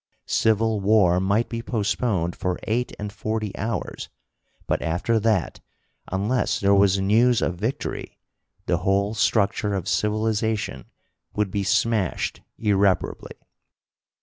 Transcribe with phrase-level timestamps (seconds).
[0.25, 4.09] Civil war might be postponed for eight and forty hours,
[4.65, 5.59] but after that
[6.11, 8.17] unless there was news of victory,
[8.65, 10.85] the whole structure of civilization
[11.35, 13.37] would be smashed irreparably.